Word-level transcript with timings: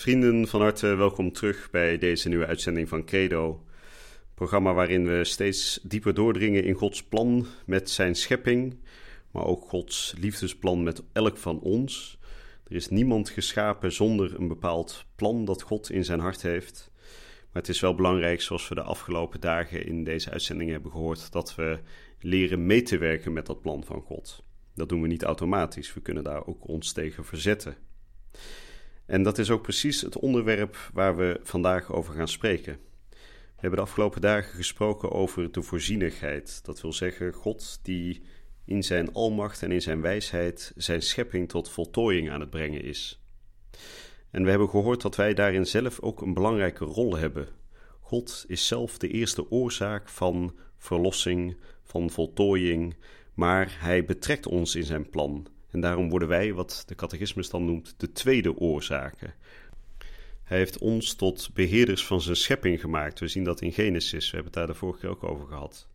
Vrienden, 0.00 0.48
van 0.48 0.60
harte 0.60 0.94
welkom 0.94 1.32
terug 1.32 1.70
bij 1.70 1.98
deze 1.98 2.28
nieuwe 2.28 2.46
uitzending 2.46 2.88
van 2.88 3.04
Credo. 3.04 3.64
Programma 4.34 4.72
waarin 4.72 5.06
we 5.06 5.24
steeds 5.24 5.80
dieper 5.82 6.14
doordringen 6.14 6.64
in 6.64 6.74
Gods 6.74 7.04
plan 7.04 7.46
met 7.66 7.90
zijn 7.90 8.14
schepping, 8.14 8.78
maar 9.30 9.44
ook 9.44 9.64
Gods 9.64 10.14
liefdesplan 10.18 10.82
met 10.82 11.02
elk 11.12 11.36
van 11.36 11.60
ons. 11.60 12.18
Er 12.68 12.74
is 12.74 12.88
niemand 12.88 13.28
geschapen 13.28 13.92
zonder 13.92 14.40
een 14.40 14.48
bepaald 14.48 15.06
plan 15.14 15.44
dat 15.44 15.62
God 15.62 15.90
in 15.90 16.04
zijn 16.04 16.20
hart 16.20 16.42
heeft. 16.42 16.90
Maar 17.52 17.62
het 17.62 17.68
is 17.68 17.80
wel 17.80 17.94
belangrijk, 17.94 18.40
zoals 18.40 18.68
we 18.68 18.74
de 18.74 18.82
afgelopen 18.82 19.40
dagen 19.40 19.86
in 19.86 20.04
deze 20.04 20.30
uitzending 20.30 20.70
hebben 20.70 20.90
gehoord, 20.90 21.32
dat 21.32 21.54
we 21.54 21.78
leren 22.20 22.66
mee 22.66 22.82
te 22.82 22.98
werken 22.98 23.32
met 23.32 23.46
dat 23.46 23.62
plan 23.62 23.84
van 23.84 24.00
God. 24.00 24.42
Dat 24.74 24.88
doen 24.88 25.02
we 25.02 25.08
niet 25.08 25.22
automatisch, 25.22 25.94
we 25.94 26.00
kunnen 26.00 26.24
daar 26.24 26.46
ook 26.46 26.68
ons 26.68 26.92
tegen 26.92 27.24
verzetten. 27.24 27.76
En 29.08 29.22
dat 29.22 29.38
is 29.38 29.50
ook 29.50 29.62
precies 29.62 30.00
het 30.00 30.18
onderwerp 30.18 30.90
waar 30.92 31.16
we 31.16 31.40
vandaag 31.42 31.92
over 31.92 32.14
gaan 32.14 32.28
spreken. 32.28 32.78
We 33.10 33.64
hebben 33.64 33.78
de 33.78 33.84
afgelopen 33.84 34.20
dagen 34.20 34.54
gesproken 34.54 35.12
over 35.12 35.52
de 35.52 35.62
voorzienigheid. 35.62 36.64
Dat 36.64 36.80
wil 36.80 36.92
zeggen, 36.92 37.32
God 37.32 37.78
die 37.82 38.22
in 38.64 38.82
zijn 38.82 39.12
almacht 39.12 39.62
en 39.62 39.72
in 39.72 39.82
zijn 39.82 40.00
wijsheid 40.00 40.72
zijn 40.76 41.02
schepping 41.02 41.48
tot 41.48 41.70
voltooiing 41.70 42.30
aan 42.30 42.40
het 42.40 42.50
brengen 42.50 42.82
is. 42.82 43.20
En 44.30 44.44
we 44.44 44.50
hebben 44.50 44.68
gehoord 44.68 45.02
dat 45.02 45.16
wij 45.16 45.34
daarin 45.34 45.66
zelf 45.66 46.00
ook 46.00 46.20
een 46.20 46.34
belangrijke 46.34 46.84
rol 46.84 47.16
hebben. 47.16 47.48
God 48.00 48.44
is 48.48 48.66
zelf 48.66 48.98
de 48.98 49.08
eerste 49.08 49.50
oorzaak 49.50 50.08
van 50.08 50.56
verlossing, 50.76 51.56
van 51.82 52.10
voltooiing, 52.10 52.96
maar 53.34 53.76
hij 53.80 54.04
betrekt 54.04 54.46
ons 54.46 54.74
in 54.74 54.84
zijn 54.84 55.10
plan. 55.10 55.46
En 55.70 55.80
daarom 55.80 56.10
worden 56.10 56.28
wij, 56.28 56.52
wat 56.52 56.82
de 56.86 56.94
catechismus 56.94 57.50
dan 57.50 57.64
noemt, 57.64 57.94
de 57.96 58.12
tweede 58.12 58.56
oorzaken. 58.56 59.34
Hij 60.44 60.58
heeft 60.58 60.78
ons 60.78 61.14
tot 61.14 61.50
beheerders 61.54 62.06
van 62.06 62.20
zijn 62.20 62.36
schepping 62.36 62.80
gemaakt. 62.80 63.18
We 63.18 63.28
zien 63.28 63.44
dat 63.44 63.60
in 63.60 63.72
Genesis, 63.72 64.30
we 64.30 64.34
hebben 64.36 64.44
het 64.44 64.54
daar 64.54 64.66
de 64.66 64.74
vorige 64.74 65.00
keer 65.00 65.10
ook 65.10 65.24
over 65.24 65.46
gehad. 65.46 65.88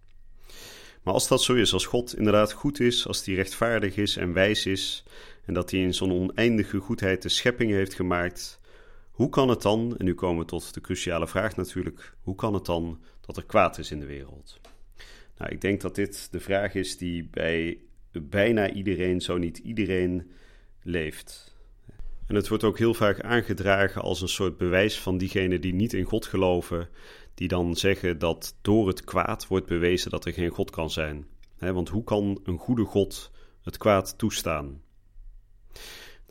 Maar 1.04 1.14
als 1.14 1.28
dat 1.28 1.44
zo 1.44 1.54
is, 1.54 1.74
als 1.74 1.86
God 1.86 2.18
inderdaad 2.18 2.52
goed 2.52 2.80
is, 2.80 3.08
als 3.08 3.26
hij 3.26 3.36
rechtvaardig 3.36 3.96
is 3.96 4.18
en 4.18 4.34
wijs 4.34 4.66
is, 4.66 5.04
en 5.46 5.54
dat 5.54 5.72
hij 5.72 5.80
in 5.80 5.94
zo'n 5.94 6.12
oneindige 6.12 6.78
goedheid 6.78 7.22
de 7.22 7.30
schepping 7.30 7.72
heeft 7.72 7.94
gemaakt, 7.94 8.60
hoe 9.12 9.30
kan 9.30 9.50
het 9.50 9.62
dan, 9.62 9.96
en 9.98 10.06
nu 10.06 10.14
komen 10.14 10.44
we 10.44 10.50
tot 10.50 10.74
de 10.74 10.82
cruciale 10.82 11.28
vraag 11.28 11.56
natuurlijk, 11.56 12.14
hoe 12.22 12.36
kan 12.36 12.54
het 12.54 12.66
dan 12.66 13.02
dat 13.22 13.38
er 13.38 13.46
kwaad 13.46 13.78
is 13.78 13.92
in 13.92 14.00
de 14.00 14.06
wereld? 14.06 14.60
Nou, 15.38 15.52
ik 15.52 15.62
denk 15.62 15.82
dat 15.82 15.96
dit 15.96 16.28
de 16.32 16.40
vraag 16.40 16.74
is 16.74 16.98
die 16.98 17.28
bij 17.32 17.78
bijna 18.22 18.72
iedereen, 18.72 19.22
zo 19.22 19.38
niet 19.38 19.58
iedereen, 19.58 20.32
leeft. 20.84 21.56
En 22.28 22.36
het 22.36 22.48
wordt 22.48 22.64
ook 22.64 22.78
heel 22.78 22.94
vaak 22.94 23.22
aangedragen 23.22 24.02
als 24.02 24.22
een 24.22 24.30
soort 24.30 24.58
bewijs 24.58 25.00
van 25.00 25.18
diegenen 25.18 25.62
die 25.62 25.74
niet 25.74 25.94
in 25.94 26.04
God 26.04 26.26
geloven, 26.26 26.90
die 27.34 27.48
dan 27.48 27.76
zeggen 27.76 28.20
dat 28.20 28.56
door 28.62 28.88
het 28.88 29.04
kwaad 29.04 29.48
wordt 29.48 29.68
bewezen 29.68 30.12
dat 30.12 30.26
er 30.26 30.34
geen 30.34 30.50
God 30.50 30.70
kan 30.70 30.90
zijn. 30.90 31.26
want 31.58 31.90
hoe 31.90 32.04
kan 32.04 32.40
een 32.44 32.58
goede 32.58 32.84
God 32.84 33.32
het 33.64 33.78
kwaad 33.78 34.18
toestaan? 34.18 34.82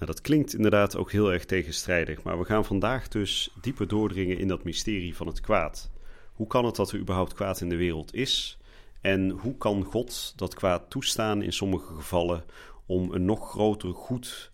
Nou, 0.02 0.14
dat 0.14 0.20
klinkt 0.20 0.54
inderdaad 0.54 0.96
ook 0.96 1.12
heel 1.12 1.32
erg 1.32 1.44
tegenstrijdig, 1.44 2.22
maar 2.22 2.38
we 2.38 2.44
gaan 2.44 2.64
vandaag 2.64 3.08
dus 3.08 3.54
dieper 3.60 3.88
doordringen 3.88 4.38
in 4.38 4.48
dat 4.48 4.64
mysterie 4.64 5.16
van 5.16 5.26
het 5.26 5.40
kwaad. 5.40 5.90
Hoe 6.32 6.46
kan 6.46 6.64
het 6.64 6.76
dat 6.76 6.92
er 6.92 6.98
überhaupt 6.98 7.34
kwaad 7.34 7.60
in 7.60 7.68
de 7.68 7.76
wereld 7.76 8.14
is? 8.14 8.58
En 9.02 9.30
hoe 9.30 9.56
kan 9.56 9.84
God 9.84 10.32
dat 10.36 10.54
kwaad 10.54 10.90
toestaan 10.90 11.42
in 11.42 11.52
sommige 11.52 11.94
gevallen 11.94 12.44
om 12.86 13.12
een 13.12 13.24
nog 13.24 13.50
groter 13.50 13.94
goed 13.94 14.50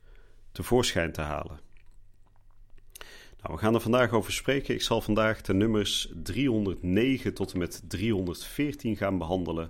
tevoorschijn 0.52 1.12
te 1.12 1.20
halen? 1.20 1.60
Nou, 3.42 3.54
we 3.54 3.58
gaan 3.58 3.74
er 3.74 3.80
vandaag 3.80 4.12
over 4.12 4.32
spreken. 4.32 4.74
Ik 4.74 4.82
zal 4.82 5.00
vandaag 5.00 5.42
de 5.42 5.54
nummers 5.54 6.12
309 6.14 7.34
tot 7.34 7.52
en 7.52 7.58
met 7.58 7.82
314 7.88 8.96
gaan 8.96 9.18
behandelen. 9.18 9.64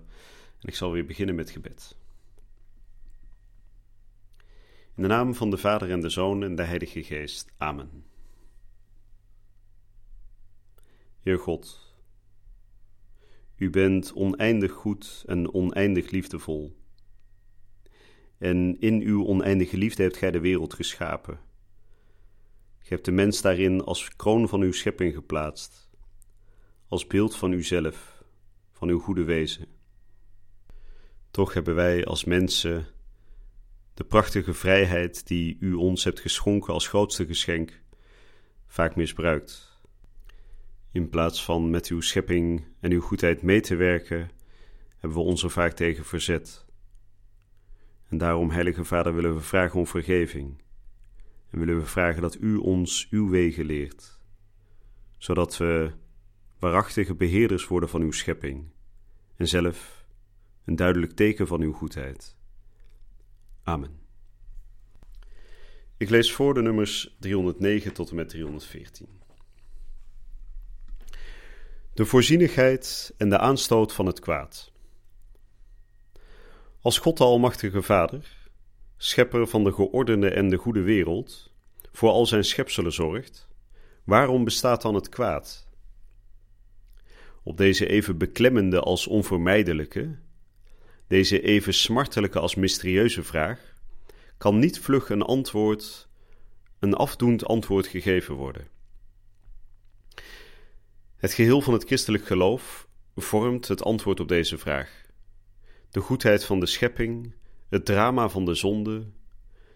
En 0.60 0.68
ik 0.68 0.74
zal 0.74 0.92
weer 0.92 1.06
beginnen 1.06 1.34
met 1.34 1.50
gebed. 1.50 1.96
In 4.94 5.02
de 5.02 5.08
naam 5.08 5.34
van 5.34 5.50
de 5.50 5.56
Vader 5.56 5.90
en 5.90 6.00
de 6.00 6.08
Zoon 6.08 6.42
en 6.42 6.54
de 6.54 6.62
Heilige 6.62 7.02
Geest. 7.02 7.50
Amen. 7.56 8.04
Heer 11.20 11.38
God, 11.38 11.87
u 13.58 13.70
bent 13.70 14.12
oneindig 14.14 14.72
goed 14.72 15.22
en 15.26 15.54
oneindig 15.54 16.10
liefdevol. 16.10 16.76
En 18.38 18.80
in 18.80 19.00
uw 19.00 19.26
oneindige 19.26 19.76
liefde 19.76 20.02
hebt 20.02 20.16
gij 20.16 20.30
de 20.30 20.40
wereld 20.40 20.74
geschapen. 20.74 21.40
Gij 22.78 22.96
hebt 22.96 23.04
de 23.04 23.12
mens 23.12 23.40
daarin 23.42 23.84
als 23.84 24.16
kroon 24.16 24.48
van 24.48 24.60
uw 24.60 24.72
schepping 24.72 25.14
geplaatst, 25.14 25.90
als 26.88 27.06
beeld 27.06 27.36
van 27.36 27.52
uzelf, 27.52 28.24
van 28.72 28.88
uw 28.88 28.98
goede 28.98 29.24
wezen. 29.24 29.66
Toch 31.30 31.54
hebben 31.54 31.74
wij 31.74 32.04
als 32.04 32.24
mensen 32.24 32.86
de 33.94 34.04
prachtige 34.04 34.54
vrijheid 34.54 35.26
die 35.26 35.56
u 35.60 35.72
ons 35.72 36.04
hebt 36.04 36.20
geschonken 36.20 36.72
als 36.72 36.88
grootste 36.88 37.26
geschenk 37.26 37.82
vaak 38.66 38.96
misbruikt. 38.96 39.67
In 40.92 41.08
plaats 41.08 41.44
van 41.44 41.70
met 41.70 41.86
uw 41.86 42.00
schepping 42.00 42.64
en 42.80 42.90
uw 42.90 43.00
goedheid 43.00 43.42
mee 43.42 43.60
te 43.60 43.76
werken, 43.76 44.30
hebben 44.98 45.18
we 45.18 45.24
ons 45.24 45.42
er 45.42 45.50
vaak 45.50 45.72
tegen 45.72 46.04
verzet. 46.04 46.66
En 48.08 48.18
daarom, 48.18 48.50
Heilige 48.50 48.84
Vader, 48.84 49.14
willen 49.14 49.34
we 49.34 49.40
vragen 49.40 49.78
om 49.78 49.86
vergeving. 49.86 50.62
En 51.50 51.58
willen 51.58 51.78
we 51.78 51.86
vragen 51.86 52.22
dat 52.22 52.36
u 52.40 52.56
ons 52.56 53.06
uw 53.10 53.28
wegen 53.28 53.64
leert, 53.64 54.20
zodat 55.18 55.56
we 55.56 55.92
waarachtige 56.58 57.14
beheerders 57.14 57.66
worden 57.66 57.88
van 57.88 58.00
uw 58.00 58.12
schepping 58.12 58.70
en 59.36 59.48
zelf 59.48 60.06
een 60.64 60.76
duidelijk 60.76 61.12
teken 61.12 61.46
van 61.46 61.60
uw 61.60 61.72
goedheid. 61.72 62.36
Amen. 63.62 64.00
Ik 65.96 66.10
lees 66.10 66.32
voor 66.32 66.54
de 66.54 66.62
nummers 66.62 67.16
309 67.20 67.92
tot 67.92 68.10
en 68.10 68.16
met 68.16 68.28
314. 68.28 69.08
De 71.98 72.06
voorzienigheid 72.06 73.14
en 73.16 73.28
de 73.28 73.38
aanstoot 73.38 73.92
van 73.92 74.06
het 74.06 74.20
kwaad. 74.20 74.72
Als 76.80 76.98
God 76.98 77.16
de 77.16 77.24
Almachtige 77.24 77.82
Vader, 77.82 78.48
schepper 78.96 79.46
van 79.46 79.64
de 79.64 79.72
geordende 79.72 80.30
en 80.30 80.48
de 80.48 80.56
goede 80.56 80.80
wereld, 80.80 81.52
voor 81.92 82.10
al 82.10 82.26
zijn 82.26 82.44
schepselen 82.44 82.92
zorgt, 82.92 83.48
waarom 84.04 84.44
bestaat 84.44 84.82
dan 84.82 84.94
het 84.94 85.08
kwaad? 85.08 85.68
Op 87.42 87.56
deze 87.56 87.86
even 87.86 88.18
beklemmende 88.18 88.80
als 88.80 89.06
onvermijdelijke, 89.06 90.18
deze 91.06 91.40
even 91.40 91.74
smartelijke 91.74 92.38
als 92.38 92.54
mysterieuze 92.54 93.22
vraag, 93.22 93.74
kan 94.36 94.58
niet 94.58 94.80
vlug 94.80 95.08
een 95.08 95.22
antwoord, 95.22 96.08
een 96.78 96.94
afdoend 96.94 97.44
antwoord 97.44 97.86
gegeven 97.86 98.34
worden. 98.34 98.77
Het 101.18 101.32
geheel 101.32 101.60
van 101.60 101.72
het 101.72 101.84
christelijk 101.84 102.26
geloof 102.26 102.88
vormt 103.16 103.68
het 103.68 103.82
antwoord 103.82 104.20
op 104.20 104.28
deze 104.28 104.58
vraag. 104.58 105.06
De 105.90 106.00
goedheid 106.00 106.44
van 106.44 106.60
de 106.60 106.66
schepping, 106.66 107.34
het 107.68 107.84
drama 107.84 108.28
van 108.28 108.44
de 108.44 108.54
zonde, 108.54 109.06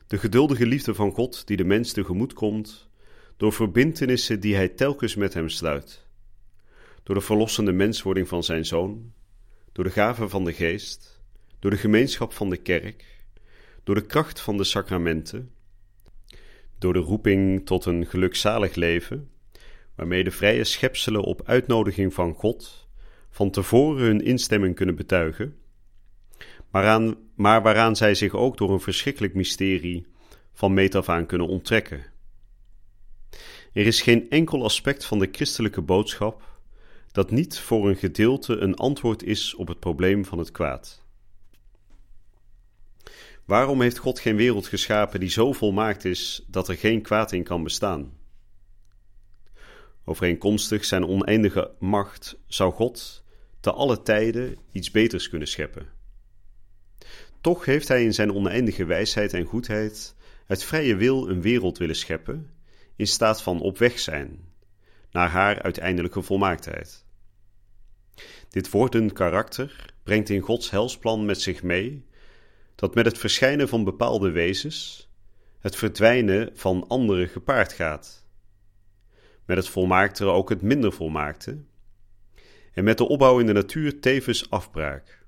de 0.06 0.18
geduldige 0.18 0.66
liefde 0.66 0.94
van 0.94 1.12
God 1.12 1.46
die 1.46 1.56
de 1.56 1.64
mens 1.64 1.92
tegemoet 1.92 2.32
komt, 2.32 2.88
door 3.36 3.52
verbintenissen 3.52 4.40
die 4.40 4.54
hij 4.54 4.68
telkens 4.68 5.14
met 5.14 5.34
hem 5.34 5.48
sluit, 5.48 6.06
door 7.02 7.14
de 7.14 7.20
verlossende 7.20 7.72
menswording 7.72 8.28
van 8.28 8.44
zijn 8.44 8.64
zoon, 8.64 9.12
door 9.72 9.84
de 9.84 9.90
gave 9.90 10.28
van 10.28 10.44
de 10.44 10.52
geest, 10.52 11.22
door 11.58 11.70
de 11.70 11.76
gemeenschap 11.76 12.32
van 12.32 12.50
de 12.50 12.56
kerk, 12.56 13.24
door 13.84 13.94
de 13.94 14.06
kracht 14.06 14.40
van 14.40 14.56
de 14.56 14.64
sacramenten, 14.64 15.52
door 16.78 16.92
de 16.92 16.98
roeping 16.98 17.66
tot 17.66 17.84
een 17.84 18.06
gelukzalig 18.06 18.74
leven 18.74 19.30
waarmee 19.96 20.24
de 20.24 20.30
vrije 20.30 20.64
schepselen 20.64 21.22
op 21.22 21.42
uitnodiging 21.44 22.14
van 22.14 22.34
God 22.34 22.88
van 23.30 23.50
tevoren 23.50 24.02
hun 24.02 24.24
instemming 24.24 24.74
kunnen 24.74 24.94
betuigen, 24.94 25.56
maar, 26.70 27.14
maar 27.34 27.62
waaraan 27.62 27.96
zij 27.96 28.14
zich 28.14 28.34
ook 28.34 28.56
door 28.56 28.70
een 28.70 28.80
verschrikkelijk 28.80 29.34
mysterie 29.34 30.06
van 30.52 30.74
meet 30.74 30.94
af 30.94 31.08
aan 31.08 31.26
kunnen 31.26 31.48
onttrekken. 31.48 32.04
Er 33.72 33.86
is 33.86 34.02
geen 34.02 34.30
enkel 34.30 34.64
aspect 34.64 35.04
van 35.04 35.18
de 35.18 35.28
christelijke 35.32 35.80
boodschap 35.80 36.42
dat 37.12 37.30
niet 37.30 37.58
voor 37.58 37.88
een 37.88 37.96
gedeelte 37.96 38.56
een 38.56 38.74
antwoord 38.74 39.22
is 39.22 39.54
op 39.54 39.68
het 39.68 39.78
probleem 39.78 40.24
van 40.24 40.38
het 40.38 40.50
kwaad. 40.50 41.04
Waarom 43.44 43.80
heeft 43.80 43.98
God 43.98 44.20
geen 44.20 44.36
wereld 44.36 44.66
geschapen 44.66 45.20
die 45.20 45.28
zo 45.28 45.52
volmaakt 45.52 46.04
is 46.04 46.44
dat 46.46 46.68
er 46.68 46.76
geen 46.76 47.02
kwaad 47.02 47.32
in 47.32 47.42
kan 47.42 47.62
bestaan? 47.62 48.12
Overeenkomstig 50.04 50.84
zijn 50.84 51.06
oneindige 51.06 51.70
macht 51.78 52.38
zou 52.46 52.72
God 52.72 53.24
te 53.60 53.72
alle 53.72 54.02
tijden 54.02 54.56
iets 54.72 54.90
beters 54.90 55.28
kunnen 55.28 55.48
scheppen. 55.48 55.86
Toch 57.40 57.64
heeft 57.64 57.88
Hij 57.88 58.04
in 58.04 58.14
zijn 58.14 58.34
oneindige 58.34 58.84
wijsheid 58.84 59.32
en 59.32 59.44
goedheid 59.44 60.14
uit 60.46 60.64
vrije 60.64 60.96
wil 60.96 61.28
een 61.28 61.42
wereld 61.42 61.78
willen 61.78 61.96
scheppen, 61.96 62.50
in 62.96 63.06
staat 63.06 63.42
van 63.42 63.60
op 63.60 63.78
weg 63.78 63.98
zijn, 63.98 64.52
naar 65.10 65.28
haar 65.28 65.62
uiteindelijke 65.62 66.22
volmaaktheid. 66.22 67.04
Dit 68.48 68.70
wordend 68.70 69.12
karakter 69.12 69.94
brengt 70.02 70.28
in 70.28 70.40
Gods 70.40 70.70
helsplan 70.70 71.24
met 71.24 71.40
zich 71.40 71.62
mee 71.62 72.06
dat 72.74 72.94
met 72.94 73.04
het 73.04 73.18
verschijnen 73.18 73.68
van 73.68 73.84
bepaalde 73.84 74.30
wezens 74.30 75.08
het 75.60 75.76
verdwijnen 75.76 76.50
van 76.54 76.84
andere 76.88 77.28
gepaard 77.28 77.72
gaat. 77.72 78.21
Met 79.52 79.64
het 79.64 79.72
volmaaktere 79.72 80.30
ook 80.30 80.48
het 80.48 80.62
minder 80.62 80.92
volmaakte, 80.92 81.58
en 82.72 82.84
met 82.84 82.98
de 82.98 83.08
opbouw 83.08 83.38
in 83.38 83.46
de 83.46 83.52
natuur 83.52 84.00
tevens 84.00 84.50
afbraak. 84.50 85.24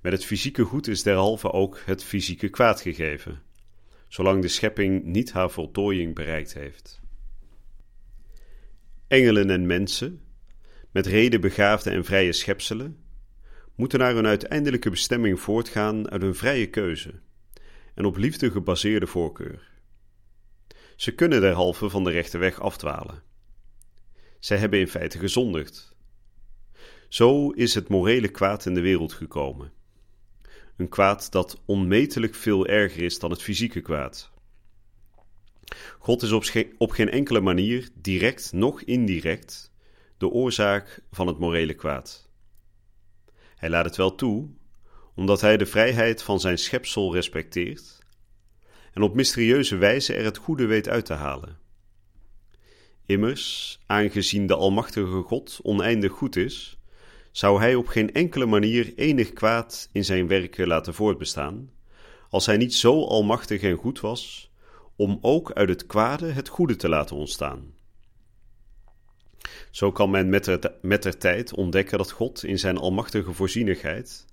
Met 0.00 0.12
het 0.12 0.24
fysieke 0.24 0.62
goed 0.62 0.86
is 0.88 1.02
derhalve 1.02 1.52
ook 1.52 1.82
het 1.84 2.04
fysieke 2.04 2.48
kwaad 2.48 2.80
gegeven, 2.80 3.42
zolang 4.08 4.42
de 4.42 4.48
schepping 4.48 5.04
niet 5.04 5.32
haar 5.32 5.50
voltooiing 5.50 6.14
bereikt 6.14 6.54
heeft. 6.54 7.00
Engelen 9.06 9.50
en 9.50 9.66
mensen, 9.66 10.20
met 10.90 11.06
reden 11.06 11.40
begaafde 11.40 11.90
en 11.90 12.04
vrije 12.04 12.32
schepselen, 12.32 12.98
moeten 13.74 13.98
naar 13.98 14.14
hun 14.14 14.26
uiteindelijke 14.26 14.90
bestemming 14.90 15.40
voortgaan 15.40 16.10
uit 16.10 16.22
een 16.22 16.34
vrije 16.34 16.66
keuze 16.66 17.20
en 17.94 18.04
op 18.04 18.16
liefde 18.16 18.50
gebaseerde 18.50 19.06
voorkeur. 19.06 19.77
Ze 20.98 21.14
kunnen 21.14 21.40
derhalve 21.40 21.90
van 21.90 22.04
de 22.04 22.10
rechte 22.10 22.38
weg 22.38 22.60
afdwalen. 22.60 23.22
Zij 24.38 24.56
hebben 24.56 24.78
in 24.78 24.88
feite 24.88 25.18
gezondigd. 25.18 25.94
Zo 27.08 27.50
is 27.50 27.74
het 27.74 27.88
morele 27.88 28.28
kwaad 28.28 28.66
in 28.66 28.74
de 28.74 28.80
wereld 28.80 29.12
gekomen. 29.12 29.72
Een 30.76 30.88
kwaad 30.88 31.32
dat 31.32 31.62
onmetelijk 31.64 32.34
veel 32.34 32.66
erger 32.66 33.02
is 33.02 33.18
dan 33.18 33.30
het 33.30 33.42
fysieke 33.42 33.80
kwaad. 33.80 34.30
God 35.98 36.22
is 36.22 36.32
op, 36.78 36.90
geen 36.90 37.10
enkele 37.10 37.40
manier, 37.40 37.88
direct 37.94 38.52
noch 38.52 38.82
indirect, 38.82 39.72
de 40.16 40.28
oorzaak 40.28 41.02
van 41.10 41.26
het 41.26 41.38
morele 41.38 41.74
kwaad. 41.74 42.30
Hij 43.56 43.70
laat 43.70 43.84
het 43.84 43.96
wel 43.96 44.14
toe, 44.14 44.48
omdat 45.14 45.40
hij 45.40 45.56
de 45.56 45.66
vrijheid 45.66 46.22
van 46.22 46.40
zijn 46.40 46.58
schepsel 46.58 47.14
respecteert 47.14 47.97
en 48.98 49.04
op 49.04 49.14
mysterieuze 49.14 49.76
wijze 49.76 50.14
er 50.14 50.24
het 50.24 50.36
goede 50.36 50.66
weet 50.66 50.88
uit 50.88 51.04
te 51.04 51.12
halen. 51.12 51.58
Immers, 53.06 53.78
aangezien 53.86 54.46
de 54.46 54.54
Almachtige 54.54 55.22
God 55.22 55.60
oneindig 55.62 56.12
goed 56.12 56.36
is, 56.36 56.78
zou 57.32 57.60
hij 57.60 57.74
op 57.74 57.86
geen 57.86 58.12
enkele 58.12 58.46
manier 58.46 58.92
enig 58.96 59.32
kwaad 59.32 59.88
in 59.92 60.04
zijn 60.04 60.28
werken 60.28 60.66
laten 60.66 60.94
voortbestaan, 60.94 61.70
als 62.30 62.46
hij 62.46 62.56
niet 62.56 62.74
zo 62.74 63.04
almachtig 63.04 63.62
en 63.62 63.76
goed 63.76 64.00
was, 64.00 64.52
om 64.96 65.18
ook 65.20 65.52
uit 65.52 65.68
het 65.68 65.86
kwade 65.86 66.26
het 66.26 66.48
goede 66.48 66.76
te 66.76 66.88
laten 66.88 67.16
ontstaan. 67.16 67.74
Zo 69.70 69.92
kan 69.92 70.10
men 70.10 70.28
met 70.80 71.02
der, 71.02 71.18
tijd 71.18 71.54
ontdekken 71.54 71.98
dat 71.98 72.10
God 72.10 72.44
in 72.44 72.58
zijn 72.58 72.78
almachtige 72.78 73.32
voorzienigheid 73.32 74.26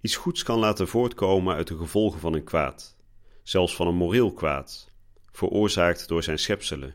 iets 0.00 0.16
goeds 0.16 0.42
kan 0.42 0.58
laten 0.58 0.88
voortkomen 0.88 1.54
uit 1.54 1.66
de 1.66 1.76
gevolgen 1.76 2.20
van 2.20 2.34
een 2.34 2.44
kwaad, 2.44 2.98
zelfs 3.42 3.76
van 3.76 3.86
een 3.86 3.94
moreel 3.94 4.32
kwaad, 4.32 4.90
veroorzaakt 5.30 6.08
door 6.08 6.22
zijn 6.22 6.38
schepselen. 6.38 6.94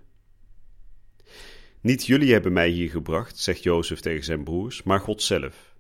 Niet 1.82 2.06
jullie 2.06 2.32
hebben 2.32 2.54
mij 2.54 2.70
hier 2.70 2.90
gebracht, 2.90 3.38
zegt 3.38 3.64
Jozef 3.64 4.00
tegen 4.00 4.24
zijn 4.24 4.44
broers, 4.44 4.84
maar 4.84 5.00
God 5.00 5.22
zelf. 5.22 5.76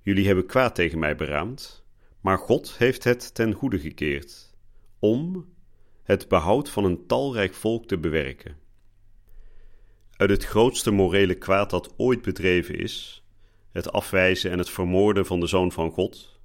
Jullie 0.00 0.26
hebben 0.26 0.46
kwaad 0.46 0.74
tegen 0.74 0.98
mij 0.98 1.16
beraamd, 1.16 1.84
maar 2.20 2.38
God 2.38 2.78
heeft 2.78 3.04
het 3.04 3.34
ten 3.34 3.52
goede 3.52 3.78
gekeerd, 3.78 4.54
om 4.98 5.52
het 6.02 6.28
behoud 6.28 6.70
van 6.70 6.84
een 6.84 7.06
talrijk 7.06 7.54
volk 7.54 7.86
te 7.86 7.98
bewerken. 7.98 8.56
Uit 10.16 10.30
het 10.30 10.44
grootste 10.44 10.90
morele 10.90 11.34
kwaad 11.34 11.70
dat 11.70 11.94
ooit 11.96 12.22
bedreven 12.22 12.78
is, 12.78 13.24
het 13.72 13.92
afwijzen 13.92 14.50
en 14.50 14.58
het 14.58 14.70
vermoorden 14.70 15.26
van 15.26 15.40
de 15.40 15.46
Zoon 15.46 15.72
van 15.72 15.90
God, 15.90 16.40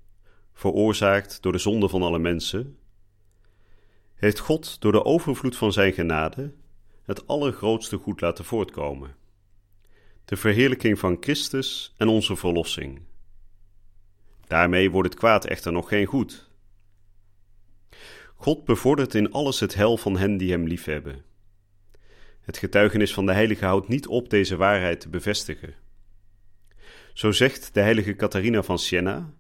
veroorzaakt 0.53 1.41
door 1.41 1.51
de 1.51 1.57
zonde 1.57 1.89
van 1.89 2.01
alle 2.01 2.19
mensen, 2.19 2.78
heeft 4.19 4.39
God 4.39 4.81
door 4.81 4.91
de 4.91 5.03
overvloed 5.03 5.55
van 5.55 5.73
zijn 5.73 5.93
genade 5.93 6.53
het 7.03 7.27
allergrootste 7.27 7.97
goed 7.97 8.21
laten 8.21 8.45
voortkomen: 8.45 9.15
de 10.25 10.37
verheerlijking 10.37 10.99
van 10.99 11.17
Christus 11.19 11.93
en 11.97 12.07
onze 12.07 12.35
verlossing. 12.35 13.01
Daarmee 14.47 14.91
wordt 14.91 15.09
het 15.09 15.17
kwaad 15.17 15.45
echter 15.45 15.71
nog 15.71 15.87
geen 15.87 16.05
goed. 16.05 16.49
God 18.35 18.65
bevordert 18.65 19.15
in 19.15 19.31
alles 19.31 19.59
het 19.59 19.73
hel 19.73 19.97
van 19.97 20.17
hen 20.17 20.37
die 20.37 20.51
hem 20.51 20.67
liefhebben. 20.67 21.23
Het 22.41 22.57
getuigenis 22.57 23.13
van 23.13 23.25
de 23.25 23.33
heilige 23.33 23.65
houdt 23.65 23.87
niet 23.87 24.07
op 24.07 24.29
deze 24.29 24.55
waarheid 24.55 24.99
te 24.99 25.09
bevestigen. 25.09 25.73
Zo 27.13 27.31
zegt 27.31 27.73
de 27.73 27.81
heilige 27.81 28.15
Catharina 28.15 28.63
van 28.63 28.79
Siena 28.79 29.33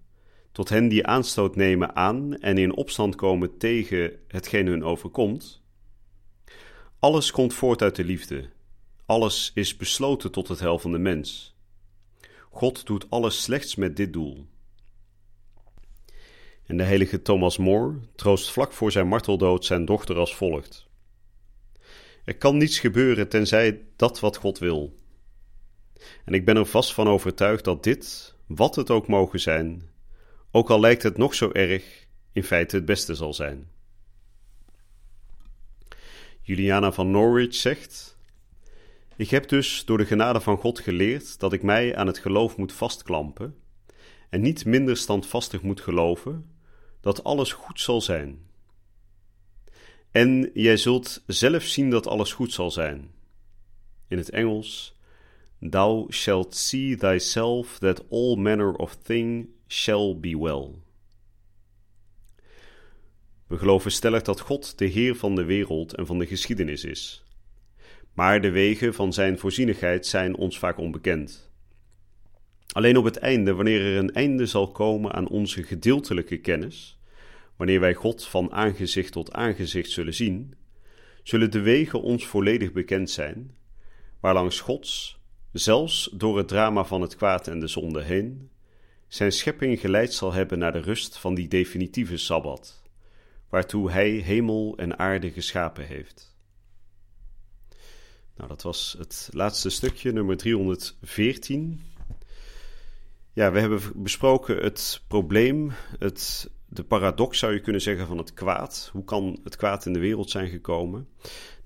tot 0.51 0.69
hen 0.69 0.87
die 0.87 1.05
aanstoot 1.05 1.55
nemen 1.55 1.95
aan 1.95 2.39
en 2.39 2.57
in 2.57 2.75
opstand 2.75 3.15
komen 3.15 3.57
tegen 3.57 4.19
hetgeen 4.27 4.67
hun 4.67 4.83
overkomt: 4.83 5.61
Alles 6.99 7.31
komt 7.31 7.53
voort 7.53 7.81
uit 7.81 7.95
de 7.95 8.03
liefde. 8.03 8.49
Alles 9.05 9.51
is 9.53 9.77
besloten 9.77 10.31
tot 10.31 10.47
het 10.47 10.59
hel 10.59 10.79
van 10.79 10.91
de 10.91 10.99
mens. 10.99 11.57
God 12.49 12.85
doet 12.85 13.09
alles 13.09 13.41
slechts 13.41 13.75
met 13.75 13.95
dit 13.95 14.13
doel. 14.13 14.45
En 16.65 16.77
de 16.77 16.83
heilige 16.83 17.21
Thomas 17.21 17.57
More 17.57 17.99
troost 18.15 18.51
vlak 18.51 18.73
voor 18.73 18.91
zijn 18.91 19.07
marteldood 19.07 19.65
zijn 19.65 19.85
dochter 19.85 20.17
als 20.17 20.35
volgt. 20.35 20.87
Er 22.23 22.37
kan 22.37 22.57
niets 22.57 22.79
gebeuren 22.79 23.29
tenzij 23.29 23.81
dat 23.95 24.19
wat 24.19 24.37
God 24.37 24.59
wil. 24.59 24.95
En 26.25 26.33
ik 26.33 26.45
ben 26.45 26.57
er 26.57 26.65
vast 26.65 26.93
van 26.93 27.07
overtuigd 27.07 27.63
dat 27.63 27.83
dit, 27.83 28.35
wat 28.47 28.75
het 28.75 28.89
ook 28.89 29.07
mogen 29.07 29.39
zijn, 29.39 29.88
ook 30.51 30.69
al 30.69 30.79
lijkt 30.79 31.03
het 31.03 31.17
nog 31.17 31.35
zo 31.35 31.51
erg, 31.51 32.07
in 32.31 32.43
feite 32.43 32.75
het 32.75 32.85
beste 32.85 33.15
zal 33.15 33.33
zijn. 33.33 33.67
Juliana 36.41 36.91
van 36.91 37.11
Norwich 37.11 37.55
zegt: 37.55 38.17
Ik 39.15 39.29
heb 39.29 39.49
dus 39.49 39.85
door 39.85 39.97
de 39.97 40.05
genade 40.05 40.39
van 40.41 40.57
God 40.57 40.79
geleerd 40.79 41.39
dat 41.39 41.53
ik 41.53 41.63
mij 41.63 41.95
aan 41.95 42.07
het 42.07 42.17
geloof 42.17 42.57
moet 42.57 42.73
vastklampen 42.73 43.55
en 44.29 44.41
niet 44.41 44.65
minder 44.65 44.97
standvastig 44.97 45.61
moet 45.61 45.81
geloven 45.81 46.51
dat 47.01 47.23
alles 47.23 47.53
goed 47.53 47.81
zal 47.81 48.01
zijn. 48.01 48.47
En 50.11 50.49
jij 50.53 50.77
zult 50.77 51.23
zelf 51.25 51.63
zien 51.63 51.89
dat 51.89 52.07
alles 52.07 52.33
goed 52.33 52.53
zal 52.53 52.71
zijn. 52.71 53.11
In 54.07 54.17
het 54.17 54.29
Engels: 54.29 54.97
Thou 55.69 56.11
shalt 56.11 56.55
see 56.55 56.97
thyself 56.97 57.79
that 57.79 58.09
all 58.09 58.35
manner 58.35 58.73
of 58.73 58.95
thing 58.95 59.49
shall 59.69 60.19
be 60.19 60.37
well. 60.37 60.69
We 63.47 63.57
geloven 63.57 63.91
stellig 63.91 64.21
dat 64.21 64.39
God 64.39 64.77
de 64.77 64.85
Heer 64.85 65.15
van 65.15 65.35
de 65.35 65.43
wereld 65.43 65.95
en 65.95 66.05
van 66.05 66.19
de 66.19 66.25
geschiedenis 66.25 66.83
is. 66.83 67.23
Maar 68.13 68.41
de 68.41 68.49
wegen 68.49 68.93
van 68.93 69.13
zijn 69.13 69.37
voorzienigheid 69.37 70.05
zijn 70.05 70.35
ons 70.35 70.59
vaak 70.59 70.77
onbekend. 70.77 71.51
Alleen 72.71 72.97
op 72.97 73.03
het 73.03 73.17
einde, 73.17 73.53
wanneer 73.53 73.81
er 73.81 73.97
een 73.97 74.13
einde 74.13 74.45
zal 74.45 74.71
komen 74.71 75.13
aan 75.13 75.27
onze 75.27 75.63
gedeeltelijke 75.63 76.37
kennis, 76.37 76.99
Wanneer 77.59 77.79
wij 77.79 77.93
God 77.93 78.25
van 78.25 78.51
aangezicht 78.51 79.11
tot 79.11 79.33
aangezicht 79.33 79.91
zullen 79.91 80.13
zien, 80.13 80.53
zullen 81.23 81.51
de 81.51 81.59
wegen 81.59 82.01
ons 82.01 82.25
volledig 82.27 82.71
bekend 82.71 83.09
zijn, 83.09 83.55
waarlangs 84.19 84.59
Gods, 84.59 85.19
zelfs 85.51 86.09
door 86.13 86.37
het 86.37 86.47
drama 86.47 86.83
van 86.83 87.01
het 87.01 87.15
kwaad 87.15 87.47
en 87.47 87.59
de 87.59 87.67
zonde 87.67 88.03
heen, 88.03 88.49
zijn 89.09 89.31
schepping 89.31 89.79
geleid 89.79 90.13
zal 90.13 90.33
hebben 90.33 90.59
naar 90.59 90.71
de 90.71 90.79
rust 90.79 91.17
van 91.17 91.35
die 91.35 91.47
definitieve 91.47 92.17
sabbat, 92.17 92.81
waartoe 93.49 93.91
Hij 93.91 94.09
hemel 94.09 94.73
en 94.77 94.99
aarde 94.99 95.31
geschapen 95.31 95.85
heeft. 95.85 96.37
Nou, 98.35 98.49
dat 98.49 98.61
was 98.61 98.95
het 98.97 99.29
laatste 99.31 99.69
stukje, 99.69 100.11
nummer 100.11 100.37
314. 100.37 101.81
Ja, 103.33 103.51
we 103.51 103.59
hebben 103.59 103.81
besproken 103.95 104.57
het 104.57 105.01
probleem, 105.07 105.71
het 105.99 106.49
de 106.69 106.83
paradox, 106.83 107.39
zou 107.39 107.53
je 107.53 107.59
kunnen 107.59 107.81
zeggen, 107.81 108.07
van 108.07 108.17
het 108.17 108.33
kwaad. 108.33 108.89
Hoe 108.93 109.03
kan 109.03 109.39
het 109.43 109.55
kwaad 109.55 109.85
in 109.85 109.93
de 109.93 109.99
wereld 109.99 110.29
zijn 110.29 110.49
gekomen? 110.49 111.07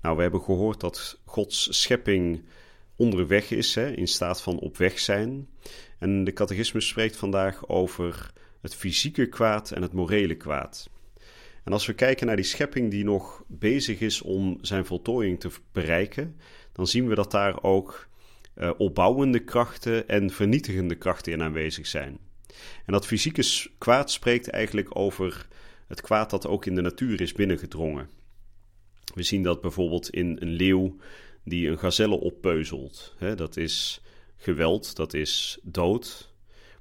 Nou, 0.02 0.16
we 0.16 0.22
hebben 0.22 0.42
gehoord 0.42 0.80
dat 0.80 1.20
Gods 1.24 1.82
schepping 1.82 2.44
onderweg 2.96 3.50
is, 3.50 3.74
hè, 3.74 3.90
in 3.90 4.08
staat 4.08 4.42
van 4.42 4.58
op 4.58 4.76
weg 4.76 4.98
zijn. 4.98 5.48
En 5.98 6.24
de 6.24 6.32
catechismus 6.32 6.88
spreekt 6.88 7.16
vandaag 7.16 7.68
over 7.68 8.32
het 8.60 8.74
fysieke 8.74 9.26
kwaad 9.26 9.70
en 9.70 9.82
het 9.82 9.92
morele 9.92 10.34
kwaad. 10.36 10.90
En 11.64 11.72
als 11.72 11.86
we 11.86 11.92
kijken 11.92 12.26
naar 12.26 12.36
die 12.36 12.44
schepping 12.44 12.90
die 12.90 13.04
nog 13.04 13.44
bezig 13.46 14.00
is 14.00 14.22
om 14.22 14.58
zijn 14.60 14.86
voltooiing 14.86 15.40
te 15.40 15.50
bereiken, 15.72 16.36
dan 16.72 16.86
zien 16.86 17.08
we 17.08 17.14
dat 17.14 17.30
daar 17.30 17.62
ook 17.62 18.08
uh, 18.56 18.70
opbouwende 18.78 19.38
krachten 19.38 20.08
en 20.08 20.30
vernietigende 20.30 20.94
krachten 20.94 21.32
in 21.32 21.42
aanwezig 21.42 21.86
zijn. 21.86 22.18
En 22.86 22.92
dat 22.92 23.06
fysieke 23.06 23.68
kwaad 23.78 24.10
spreekt 24.10 24.48
eigenlijk 24.48 24.98
over 24.98 25.46
het 25.86 26.00
kwaad 26.00 26.30
dat 26.30 26.46
ook 26.46 26.66
in 26.66 26.74
de 26.74 26.80
natuur 26.80 27.20
is 27.20 27.32
binnengedrongen. 27.32 28.08
We 29.14 29.22
zien 29.22 29.42
dat 29.42 29.60
bijvoorbeeld 29.60 30.10
in 30.10 30.36
een 30.40 30.52
leeuw 30.52 30.96
die 31.44 31.68
een 31.68 31.78
gazelle 31.78 32.20
oppeuzelt. 32.20 33.14
dat 33.36 33.56
is 33.56 34.00
geweld, 34.36 34.96
dat 34.96 35.14
is 35.14 35.58
dood. 35.62 36.32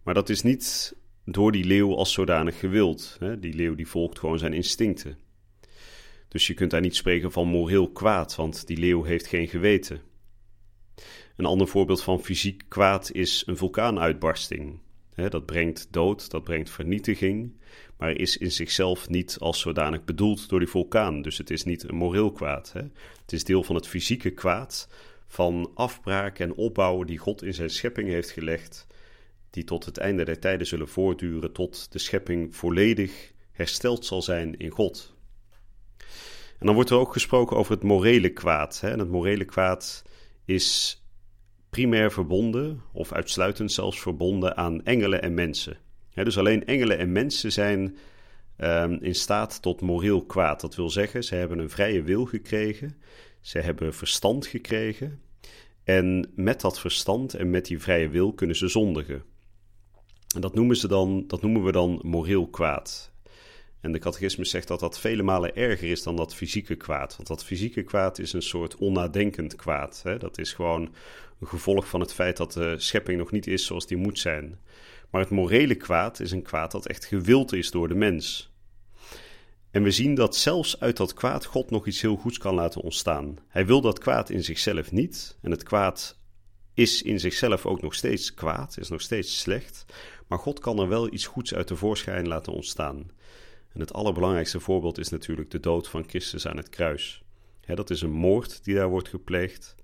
Maar 0.03 0.13
dat 0.13 0.29
is 0.29 0.41
niet 0.41 0.95
door 1.25 1.51
die 1.51 1.65
leeuw 1.65 1.95
als 1.95 2.11
zodanig 2.11 2.59
gewild. 2.59 3.17
Die 3.39 3.53
leeuw 3.53 3.75
die 3.75 3.87
volgt 3.87 4.19
gewoon 4.19 4.39
zijn 4.39 4.53
instincten. 4.53 5.17
Dus 6.27 6.47
je 6.47 6.53
kunt 6.53 6.71
daar 6.71 6.81
niet 6.81 6.95
spreken 6.95 7.31
van 7.31 7.47
moreel 7.47 7.91
kwaad, 7.91 8.35
want 8.35 8.67
die 8.67 8.77
leeuw 8.77 9.03
heeft 9.03 9.27
geen 9.27 9.47
geweten. 9.47 10.01
Een 11.35 11.45
ander 11.45 11.67
voorbeeld 11.67 12.03
van 12.03 12.23
fysiek 12.23 12.63
kwaad 12.67 13.11
is 13.11 13.43
een 13.45 13.57
vulkaanuitbarsting. 13.57 14.79
dat 15.15 15.45
brengt 15.45 15.87
dood, 15.91 16.31
dat 16.31 16.43
brengt 16.43 16.69
vernietiging, 16.69 17.57
maar 18.03 18.15
is 18.15 18.37
in 18.37 18.51
zichzelf 18.51 19.09
niet 19.09 19.37
als 19.39 19.59
zodanig 19.59 20.03
bedoeld 20.03 20.49
door 20.49 20.59
die 20.59 20.69
vulkaan. 20.69 21.21
Dus 21.21 21.37
het 21.37 21.49
is 21.49 21.63
niet 21.63 21.89
een 21.89 21.95
moreel 21.95 22.31
kwaad. 22.31 22.73
Het 23.21 23.33
is 23.33 23.43
deel 23.43 23.63
van 23.63 23.75
het 23.75 23.87
fysieke 23.87 24.29
kwaad 24.29 24.89
van 25.27 25.71
afbraak 25.73 26.39
en 26.39 26.53
opbouw 26.53 27.03
die 27.03 27.17
God 27.17 27.43
in 27.43 27.53
zijn 27.53 27.69
schepping 27.69 28.09
heeft 28.09 28.29
gelegd, 28.29 28.87
die 29.49 29.63
tot 29.63 29.85
het 29.85 29.97
einde 29.97 30.25
der 30.25 30.39
tijden 30.39 30.67
zullen 30.67 30.87
voortduren, 30.87 31.51
tot 31.51 31.91
de 31.91 31.99
schepping 31.99 32.55
volledig 32.55 33.33
hersteld 33.51 34.05
zal 34.05 34.21
zijn 34.21 34.57
in 34.57 34.69
God. 34.69 35.15
En 36.59 36.65
dan 36.65 36.75
wordt 36.75 36.89
er 36.89 36.97
ook 36.97 37.13
gesproken 37.13 37.57
over 37.57 37.73
het 37.73 37.83
morele 37.83 38.29
kwaad. 38.29 38.79
En 38.83 38.99
het 38.99 39.09
morele 39.09 39.45
kwaad 39.45 40.03
is 40.45 41.01
primair 41.69 42.11
verbonden, 42.11 42.81
of 42.93 43.11
uitsluitend 43.11 43.71
zelfs 43.71 44.01
verbonden 44.01 44.57
aan 44.57 44.83
engelen 44.83 45.21
en 45.21 45.33
mensen. 45.33 45.77
Dus 46.13 46.37
alleen 46.37 46.65
engelen 46.65 46.97
en 46.97 47.11
mensen 47.11 47.51
zijn 47.51 47.97
um, 48.57 48.97
in 49.01 49.15
staat 49.15 49.61
tot 49.61 49.81
moreel 49.81 50.25
kwaad. 50.25 50.61
Dat 50.61 50.75
wil 50.75 50.89
zeggen, 50.89 51.23
ze 51.23 51.35
hebben 51.35 51.59
een 51.59 51.69
vrije 51.69 52.01
wil 52.01 52.25
gekregen, 52.25 52.97
ze 53.41 53.59
hebben 53.59 53.93
verstand 53.93 54.45
gekregen. 54.45 55.21
En 55.83 56.31
met 56.35 56.61
dat 56.61 56.79
verstand 56.79 57.33
en 57.33 57.49
met 57.49 57.65
die 57.65 57.79
vrije 57.79 58.09
wil 58.09 58.33
kunnen 58.33 58.55
ze 58.55 58.67
zondigen. 58.67 59.23
En 60.35 60.41
dat 60.41 60.53
noemen, 60.53 60.75
ze 60.75 60.87
dan, 60.87 61.23
dat 61.27 61.41
noemen 61.41 61.63
we 61.63 61.71
dan 61.71 61.99
moreel 62.03 62.47
kwaad. 62.47 63.11
En 63.81 63.91
de 63.91 63.99
catechismus 63.99 64.49
zegt 64.49 64.67
dat 64.67 64.79
dat 64.79 64.99
vele 64.99 65.23
malen 65.23 65.55
erger 65.55 65.89
is 65.89 66.03
dan 66.03 66.15
dat 66.15 66.35
fysieke 66.35 66.75
kwaad. 66.75 67.15
Want 67.15 67.27
dat 67.27 67.43
fysieke 67.43 67.83
kwaad 67.83 68.19
is 68.19 68.33
een 68.33 68.41
soort 68.41 68.75
onnadenkend 68.75 69.55
kwaad. 69.55 70.01
Hè? 70.03 70.17
Dat 70.17 70.37
is 70.37 70.53
gewoon 70.53 70.93
een 71.39 71.47
gevolg 71.47 71.87
van 71.87 71.99
het 71.99 72.13
feit 72.13 72.37
dat 72.37 72.53
de 72.53 72.75
schepping 72.77 73.17
nog 73.17 73.31
niet 73.31 73.47
is 73.47 73.65
zoals 73.65 73.87
die 73.87 73.97
moet 73.97 74.19
zijn. 74.19 74.59
Maar 75.13 75.21
het 75.21 75.31
morele 75.31 75.75
kwaad 75.75 76.19
is 76.19 76.31
een 76.31 76.41
kwaad 76.41 76.71
dat 76.71 76.85
echt 76.85 77.05
gewild 77.05 77.53
is 77.53 77.71
door 77.71 77.87
de 77.87 77.95
mens. 77.95 78.51
En 79.71 79.83
we 79.83 79.91
zien 79.91 80.15
dat 80.15 80.35
zelfs 80.35 80.79
uit 80.79 80.97
dat 80.97 81.13
kwaad 81.13 81.45
God 81.45 81.69
nog 81.69 81.87
iets 81.87 82.01
heel 82.01 82.15
goeds 82.15 82.37
kan 82.37 82.55
laten 82.55 82.81
ontstaan. 82.81 83.37
Hij 83.47 83.65
wil 83.65 83.81
dat 83.81 83.99
kwaad 83.99 84.29
in 84.29 84.43
zichzelf 84.43 84.91
niet. 84.91 85.37
En 85.41 85.51
het 85.51 85.63
kwaad 85.63 86.19
is 86.73 87.01
in 87.01 87.19
zichzelf 87.19 87.65
ook 87.65 87.81
nog 87.81 87.93
steeds 87.93 88.33
kwaad, 88.33 88.77
is 88.77 88.89
nog 88.89 89.01
steeds 89.01 89.39
slecht. 89.39 89.85
Maar 90.27 90.39
God 90.39 90.59
kan 90.59 90.79
er 90.79 90.87
wel 90.87 91.13
iets 91.13 91.25
goeds 91.25 91.53
uit 91.53 91.67
de 91.67 91.75
voorschijn 91.75 92.27
laten 92.27 92.53
ontstaan. 92.53 93.11
En 93.73 93.79
het 93.79 93.93
allerbelangrijkste 93.93 94.59
voorbeeld 94.59 94.97
is 94.97 95.09
natuurlijk 95.09 95.51
de 95.51 95.59
dood 95.59 95.87
van 95.87 96.03
Christus 96.07 96.47
aan 96.47 96.57
het 96.57 96.69
kruis. 96.69 97.23
dat 97.65 97.89
is 97.89 98.01
een 98.01 98.11
moord 98.11 98.63
die 98.63 98.75
daar 98.75 98.89
wordt 98.89 99.09
gepleegd. 99.09 99.75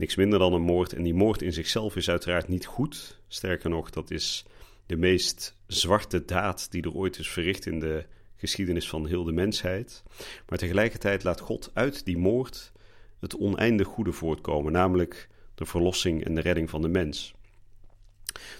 Niks 0.00 0.16
minder 0.16 0.38
dan 0.38 0.52
een 0.52 0.62
moord. 0.62 0.92
En 0.92 1.02
die 1.02 1.14
moord 1.14 1.42
in 1.42 1.52
zichzelf 1.52 1.96
is 1.96 2.10
uiteraard 2.10 2.48
niet 2.48 2.66
goed. 2.66 3.20
Sterker 3.28 3.70
nog, 3.70 3.90
dat 3.90 4.10
is 4.10 4.44
de 4.86 4.96
meest 4.96 5.56
zwarte 5.66 6.24
daad 6.24 6.70
die 6.70 6.82
er 6.82 6.94
ooit 6.94 7.18
is 7.18 7.28
verricht 7.28 7.66
in 7.66 7.80
de 7.80 8.04
geschiedenis 8.36 8.88
van 8.88 9.06
heel 9.06 9.24
de 9.24 9.32
mensheid. 9.32 10.02
Maar 10.48 10.58
tegelijkertijd 10.58 11.22
laat 11.24 11.40
God 11.40 11.70
uit 11.74 12.04
die 12.04 12.18
moord 12.18 12.72
het 13.18 13.36
oneindig 13.36 13.86
goede 13.86 14.12
voortkomen, 14.12 14.72
namelijk 14.72 15.28
de 15.54 15.64
verlossing 15.64 16.24
en 16.24 16.34
de 16.34 16.40
redding 16.40 16.70
van 16.70 16.82
de 16.82 16.88
mens. 16.88 17.34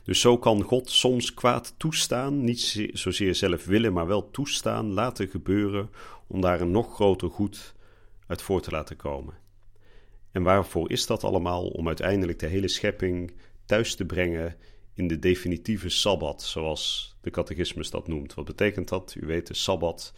Dus 0.04 0.20
zo 0.20 0.38
kan 0.38 0.62
God 0.62 0.90
soms 0.90 1.34
kwaad 1.34 1.74
toestaan, 1.76 2.44
niet 2.44 2.88
zozeer 2.92 3.34
zelf 3.34 3.64
willen, 3.64 3.92
maar 3.92 4.06
wel 4.06 4.30
toestaan, 4.30 4.92
laten 4.92 5.28
gebeuren, 5.28 5.90
om 6.26 6.40
daar 6.40 6.60
een 6.60 6.70
nog 6.70 6.94
groter 6.94 7.30
goed 7.30 7.74
uit 8.26 8.42
voor 8.42 8.60
te 8.62 8.70
laten 8.70 8.96
komen. 8.96 9.48
En 10.32 10.42
waarvoor 10.42 10.90
is 10.90 11.06
dat 11.06 11.24
allemaal? 11.24 11.66
Om 11.66 11.86
uiteindelijk 11.86 12.38
de 12.38 12.46
hele 12.46 12.68
schepping 12.68 13.32
thuis 13.64 13.94
te 13.94 14.04
brengen 14.04 14.56
in 14.94 15.08
de 15.08 15.18
definitieve 15.18 15.88
sabbat, 15.88 16.42
zoals 16.42 17.14
de 17.20 17.30
catechismus 17.30 17.90
dat 17.90 18.08
noemt. 18.08 18.34
Wat 18.34 18.44
betekent 18.44 18.88
dat? 18.88 19.14
U 19.20 19.26
weet, 19.26 19.46
de 19.46 19.54
sabbat, 19.54 20.14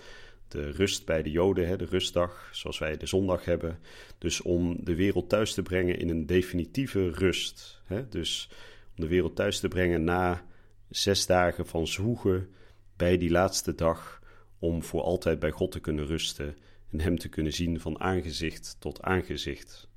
de 0.49 0.71
rust 0.71 1.07
bij 1.07 1.23
de 1.23 1.31
Joden, 1.31 1.67
hè, 1.67 1.77
de 1.77 1.85
rustdag, 1.85 2.51
zoals 2.53 2.79
wij 2.79 2.97
de 2.97 3.07
zondag 3.07 3.45
hebben. 3.45 3.79
Dus 4.19 4.43
om 4.43 4.85
de 4.85 4.95
wereld 4.95 5.29
thuis 5.29 5.55
te 5.55 5.63
brengen 5.63 5.99
in 5.99 6.09
een 6.09 6.27
definitieve 6.27 7.11
rust. 7.11 7.83
Hè? 7.85 8.09
Dus 8.09 8.49
om 8.97 9.05
de 9.05 9.09
wereld 9.09 9.37
thuis 9.37 9.61
te 9.61 9.69
brengen 9.69 10.05
na 10.05 10.45
zes 10.91 11.27
dagen 11.27 11.67
van 11.67 11.87
zwoegen 11.87 12.49
bij 12.97 13.19
die 13.19 13.31
laatste 13.31 13.75
dag, 13.75 14.21
om 14.59 14.83
voor 14.83 15.03
altijd 15.03 15.39
bij 15.39 15.51
God 15.51 15.73
te 15.73 15.81
kunnen 15.81 16.07
rusten 16.07 16.57
en 16.91 17.01
Hem 17.01 17.19
te 17.19 17.29
kunnen 17.29 17.53
zien 17.53 17.81
van 17.81 18.01
aangezicht 18.01 18.77
tot 18.79 19.03
aangezicht. 19.03 19.91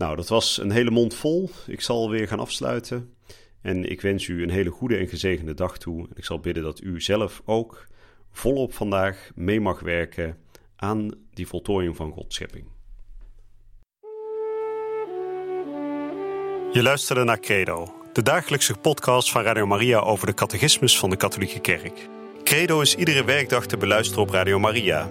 Nou, 0.00 0.16
dat 0.16 0.28
was 0.28 0.58
een 0.58 0.70
hele 0.70 0.90
mond 0.90 1.14
vol. 1.14 1.50
Ik 1.66 1.80
zal 1.80 2.10
weer 2.10 2.28
gaan 2.28 2.40
afsluiten. 2.40 3.14
En 3.62 3.90
ik 3.90 4.00
wens 4.00 4.26
u 4.26 4.42
een 4.42 4.50
hele 4.50 4.70
goede 4.70 4.96
en 4.96 5.08
gezegende 5.08 5.54
dag 5.54 5.78
toe. 5.78 6.00
En 6.08 6.16
ik 6.16 6.24
zal 6.24 6.40
bidden 6.40 6.62
dat 6.62 6.80
u 6.80 7.00
zelf 7.00 7.42
ook 7.44 7.86
volop 8.32 8.74
vandaag 8.74 9.30
mee 9.34 9.60
mag 9.60 9.80
werken 9.80 10.36
aan 10.76 11.10
die 11.32 11.46
voltooiing 11.46 11.96
van 11.96 12.12
Gods 12.12 12.34
schepping. 12.34 12.66
Je 16.72 16.82
luisterde 16.82 17.24
naar 17.24 17.40
Credo, 17.40 17.94
de 18.12 18.22
dagelijkse 18.22 18.74
podcast 18.74 19.30
van 19.30 19.42
Radio 19.42 19.66
Maria 19.66 19.98
over 19.98 20.26
de 20.26 20.34
catechismus 20.34 20.98
van 20.98 21.10
de 21.10 21.16
Katholieke 21.16 21.60
Kerk. 21.60 22.08
Credo 22.44 22.80
is 22.80 22.94
iedere 22.94 23.24
werkdag 23.24 23.66
te 23.66 23.76
beluisteren 23.76 24.22
op 24.22 24.30
Radio 24.30 24.58
Maria. 24.58 25.10